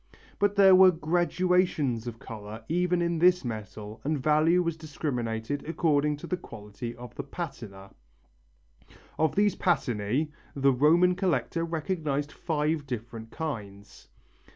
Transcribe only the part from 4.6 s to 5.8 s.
was discriminated